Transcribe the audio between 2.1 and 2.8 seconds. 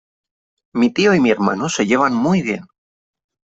muy bien.